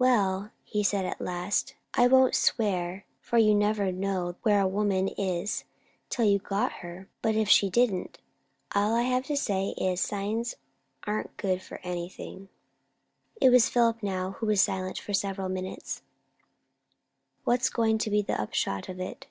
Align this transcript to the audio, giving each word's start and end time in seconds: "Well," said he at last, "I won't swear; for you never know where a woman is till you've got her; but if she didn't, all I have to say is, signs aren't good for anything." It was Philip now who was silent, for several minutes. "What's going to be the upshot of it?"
"Well," 0.00 0.50
said 0.82 1.04
he 1.04 1.08
at 1.08 1.20
last, 1.20 1.76
"I 1.94 2.08
won't 2.08 2.34
swear; 2.34 3.04
for 3.20 3.38
you 3.38 3.54
never 3.54 3.92
know 3.92 4.34
where 4.42 4.60
a 4.60 4.66
woman 4.66 5.06
is 5.06 5.62
till 6.08 6.24
you've 6.24 6.42
got 6.42 6.72
her; 6.82 7.08
but 7.22 7.36
if 7.36 7.48
she 7.48 7.70
didn't, 7.70 8.18
all 8.74 8.96
I 8.96 9.02
have 9.02 9.26
to 9.26 9.36
say 9.36 9.68
is, 9.78 10.00
signs 10.00 10.56
aren't 11.06 11.36
good 11.36 11.62
for 11.62 11.78
anything." 11.84 12.48
It 13.40 13.50
was 13.50 13.68
Philip 13.68 14.02
now 14.02 14.32
who 14.32 14.46
was 14.46 14.60
silent, 14.60 14.98
for 14.98 15.12
several 15.14 15.48
minutes. 15.48 16.02
"What's 17.44 17.70
going 17.70 17.98
to 17.98 18.10
be 18.10 18.22
the 18.22 18.42
upshot 18.42 18.88
of 18.88 18.98
it?" 18.98 19.28